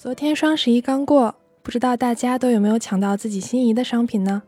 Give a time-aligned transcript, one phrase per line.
[0.00, 4.44] 昨天双十一刚过，不知道大家都有没有抢到自己心仪的商品呢？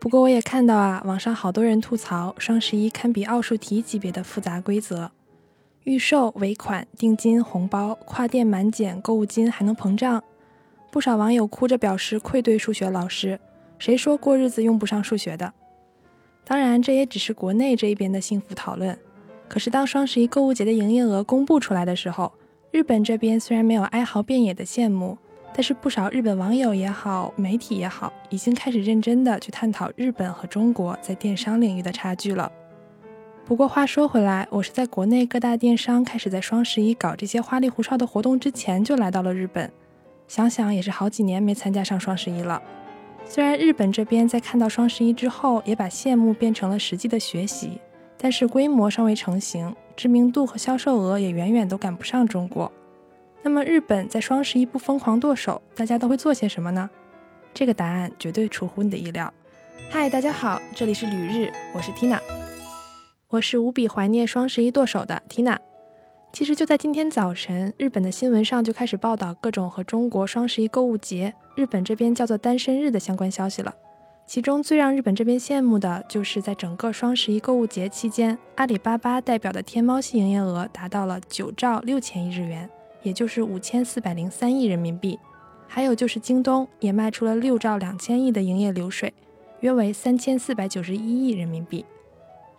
[0.00, 5.12] 不过我也看到啊，网上好多人吐槽双十一堪比奥数题级别的复杂规则，
[5.84, 10.20] 预售、尾款、定金、红包、跨店满减、购物金还能膨胀。
[10.90, 13.38] 不少网友哭着表示愧对数学老师，
[13.78, 15.52] 谁说过日子用不上数学的？
[16.42, 18.98] 当然，这也只是国内这一边的幸福讨论。
[19.46, 22.32] 可是当双十一购物节的营业额公布出来的时候，
[22.72, 25.18] 日本这边虽然没有哀嚎遍野的羡慕，
[25.52, 32.50] 但是不少日本网友也好，媒体也好，已经开始认真的去探讨日本和中国在电商领域的差距了。
[33.44, 39.70] 不过话说回来，我是在国内各大电商开始在双十一搞这些花里胡哨的活动之前就来到了日本，
[40.26, 42.62] 想想也是好几年没参加上双十一了。
[43.26, 47.78] 虽然日本这边在看到双十一之后，也把羡慕变成了实际的学习，
[48.16, 49.76] 但是规模尚未成型。
[49.96, 52.70] 知名度和销售额也远远都赶不上中国。
[53.42, 56.88] 那么日本在双十一不疯狂剁手，大家都会做些什么呢？
[57.52, 59.32] 这个答案绝对出乎你的意料。
[59.90, 62.18] 嗨，大家好，这里是旅日，我是 Tina。
[63.28, 65.58] 我是无比怀念双十一剁手的 Tina。
[66.32, 73.74] 其实就在今天早晨，日本的新闻上就开始报道各种和中国双十一购物节，日本这边叫做单身日的相关消息了。
[74.26, 82.68] 其中最让日本这边羡慕的就是在整个双十一购物节期间，阿里巴巴代表的天猫系营业额达到了九兆六千亿日元，
[83.02, 85.18] 也就是五千四百零三亿人民币。
[85.68, 89.12] 还有就是京东也卖出了六兆两千亿的营业流水，
[89.60, 91.84] 约为三千四百九十一亿人民币。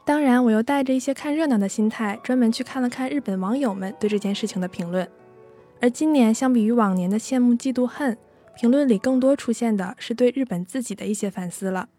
[0.06, 5.08] 当然，我又带着一些看热闹的心态，专门去看了看日本网友们对这件事情的评论。
[5.82, 8.16] 而今年相比于往年的羡慕、嫉妒、恨。
[8.56, 11.90] 评论里更多出现的是对日本自己的一些反思了，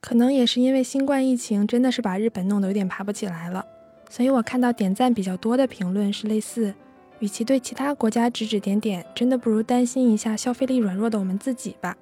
[0.00, 3.64] 可能也是因为新冠疫情真的是把日本弄得有点爬不起来了，
[4.08, 6.74] 所以我看到点赞比较多的评论是类似，
[7.18, 11.96] 与其对其他国家指指点点，真的不如担心一下消费力软弱的我们自己吧。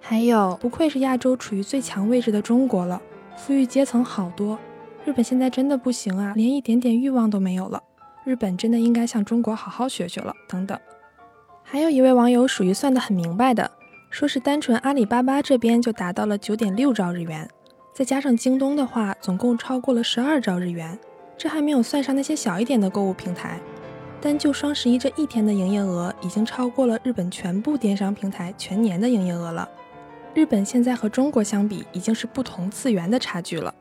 [0.00, 3.00] 还有，不愧是亚洲处于最强位置的中国了，
[3.36, 4.58] 富裕阶层好多，
[5.04, 7.82] 日本现在真的不行啊，连一点点欲望都没有了，
[8.24, 10.78] 日本真的应该向中国好好学学了，等等。
[11.74, 13.68] 还有一位网友属于算得很明白的，
[14.08, 17.50] 说是单纯阿里巴巴这边就达到了九点六兆日元，
[17.92, 20.96] 再加上京东的话，总共超过了十二兆日元。
[21.36, 23.58] 这还没有算上那些小一点的购物平台，
[24.20, 29.68] 单就双十一这一天的营业额，已经超过了日本全部电商平台全年的营业额了。
[30.32, 33.74] 日本现在和中国相比，已经是不同次元的差距了。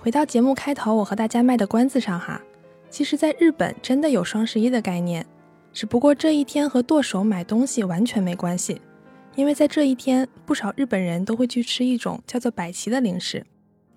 [0.00, 2.42] 回到节目开头，我和大家卖的关子上哈，
[2.90, 5.24] 其实在日本真的有双十一的概念。
[5.72, 8.80] 只不过这一天和剁手买东西完全没关系，
[9.36, 13.46] 因为在这一天，不少日本人都会去吃一种叫做百奇的零食。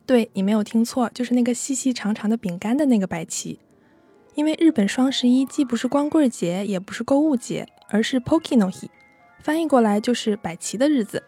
[0.05, 3.59] 对你没有听错，就是那个细细长长的饼干的那个百奇。
[4.35, 8.89] 因为日本双十一既不是光棍节，也不是购物节，而是 Poki no Hi，
[9.41, 11.21] 翻译过来就是百奇的日子。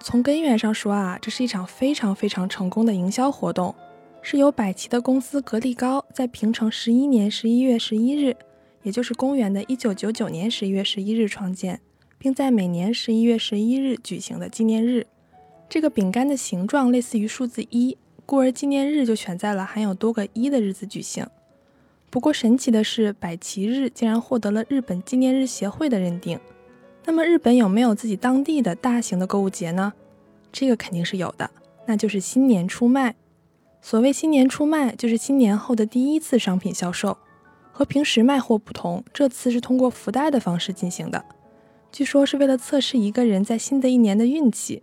[0.00, 3.74] 从根源上说啊，这是一场非常非常成功的营销活动，
[4.22, 8.36] 是由百奇的公司格力高在平成十一年十一月十一日。
[8.88, 11.78] 也就是公元的一九九九年十一月十一日创建，
[12.16, 15.06] 并在每年十一月十一日举行的纪念日。
[15.68, 21.26] 这个饼干的形状类似于数字一，故而纪念日就选在了含有多个一的日子举行。
[22.08, 26.40] 不过神奇的是，百奇日竟然获得了日本纪念日协会的认定。
[27.04, 29.92] 那么日本有没有自己当地的大型的购物节呢？
[30.50, 31.50] 这个肯定是有的，
[31.84, 33.14] 那就是新年出卖。
[33.82, 37.18] 所谓新年出卖，就是新年后的第一次商品销售。
[37.78, 41.24] 和平时卖货不同，这次是通过福袋的方式进行的。
[41.92, 44.82] 据说是为了测试一个人在新的一年的运气。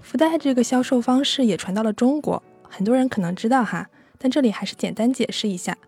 [0.00, 5.78] 福袋这个销售方式也传到了中国，很多人可能知道哈，但这里还是简单解释一下，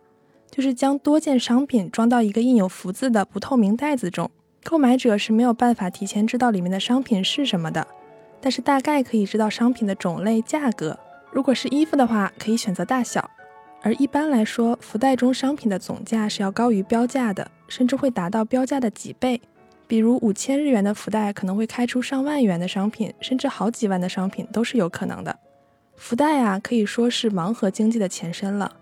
[0.49, 4.31] 就是将多件商品装到一个印有福字的不透明袋子中，
[4.63, 7.85] 购买者是没有办法提前知道里面的商品是什么的，
[8.41, 10.97] 但是大概可以知道商品的种类、价格。
[11.33, 13.29] 如果是衣服的话，可以选择大小。
[13.83, 19.41] 而一般来说，福袋中商品的总价是要高于标价的，甚至会达到标价的几倍。
[19.87, 25.39] 比如五千日元的福袋可能会开出上万元的商品，甚至好几万的商品都是有可能的。
[25.95, 28.75] 福袋啊，可以说是盲盒经济的前身了。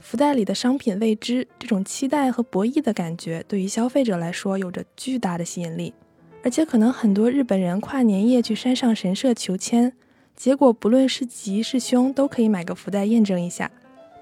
[0.00, 5.94] 福袋里的商品未知，这种期待和博弈的感觉，对于消费者来说有着巨大的吸引力。
[6.42, 9.92] 而且可能很多日本人跨年夜去山上神社求签，
[10.34, 13.70] 结果不论是吉是凶，都可以买个福袋验证一下。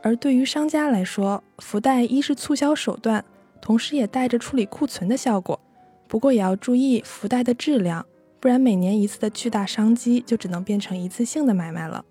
[0.06, 3.25] 而对于商家来说，福袋一是促销手段，
[3.61, 5.58] 同时也带着处理库存的效果。
[6.06, 8.06] 不过也要注意福袋的质量，
[8.38, 12.05] 不然每年一次的巨大商机就只能变成一次性的买卖了。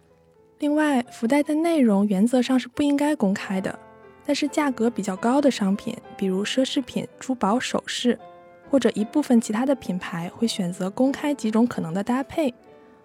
[0.59, 3.79] 另外，福袋的内容原则上是不应该公开的，
[4.25, 8.19] 但是价格比较高的商品，比如奢侈品、珠宝首饰，
[8.69, 12.53] 或者一部分其他的品牌会选择公开几种可能的搭配，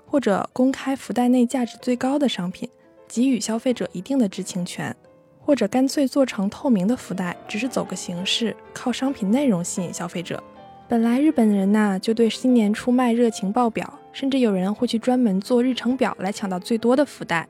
[0.04, 2.69] 或者公开福袋内价值最高的商品，
[3.12, 4.94] 给予消费者一定的知情权，
[5.40, 10.40] 或者干脆做成透明的福袋，只是走个形式，靠商品内容吸引消费者。
[10.88, 17.48] 本来日本人呐就对新年出卖热情爆表，甚至有人会去专门做日程表来抢到最多的福袋。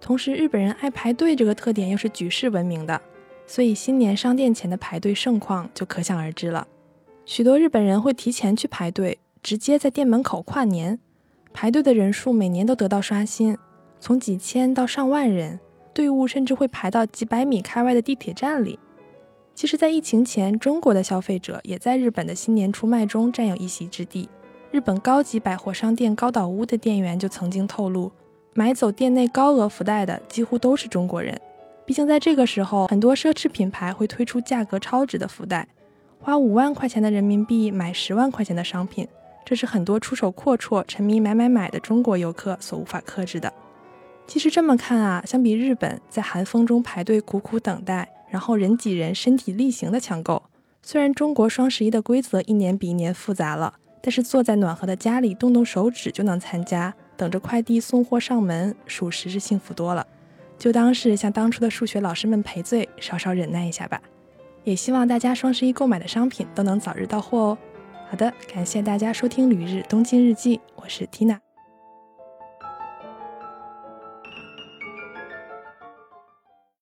[0.00, 3.00] 同时，日本人爱排队这个特点又是举世闻名的，
[3.46, 6.66] 所以新年商店前的排队盛况就可想而知了。
[7.24, 10.98] 许多日本人会提前去排队，直接在店门口跨年。
[11.52, 13.56] 排队的人数每年都得到刷新，
[14.06, 15.58] 从几千到上万人，
[15.92, 18.78] 队伍甚至会排到几百米开外的地铁站里。
[19.52, 24.28] 其实，在疫情前，中国的消费者也在日本的新年出卖中占有一席之地。
[24.70, 28.12] 日本高级百货商店高岛屋的店员就曾经透露。
[28.54, 31.36] 买走店内高额福袋的几乎都是中国人，
[31.84, 35.66] 毕竟在这个时候，很多奢侈品牌会推出价格超值的福袋，
[36.20, 39.08] 花五万块钱的人民币买十万块钱的商品，
[39.44, 43.52] 这是很多出手阔绰、沉迷买买买的中国游客所无法克制的。
[44.26, 50.42] 其实这么看啊，相比日本在寒风中排队苦苦等待，然后人挤人、身体力行的抢购，
[50.82, 56.92] 虽然中国双十一的规则一年比一年复杂了，但是坐在暖和的家里动动手指就能参加。
[57.16, 60.06] 等着快递送货上门，属实是幸福多了。
[60.58, 63.98] 就当是向当初的数学老师们赔罪，稍稍忍耐一下吧。
[64.64, 67.58] 也希望大家双十一购买的商品都能早日到货哦。
[68.10, 71.45] 好的，感谢大家收听《旅日东京日记》，我是缇娜。